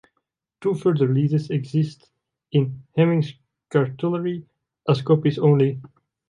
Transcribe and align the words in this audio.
Two 0.61 0.73
further 0.73 1.07
leases 1.07 1.51
exist 1.51 2.09
in 2.51 2.87
"Hemming's 2.97 3.33
Cartulary" 3.69 4.47
as 4.89 5.03
copies 5.03 5.37
only. 5.37 5.79